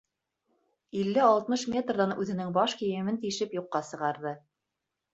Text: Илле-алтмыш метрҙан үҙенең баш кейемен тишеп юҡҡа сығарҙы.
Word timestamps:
Илле-алтмыш 1.01 1.65
метрҙан 1.75 2.15
үҙенең 2.25 2.51
баш 2.59 2.77
кейемен 2.83 3.23
тишеп 3.27 3.57
юҡҡа 3.63 3.87
сығарҙы. 3.95 4.37